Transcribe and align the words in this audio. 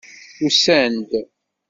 Usan-d. 0.45 1.11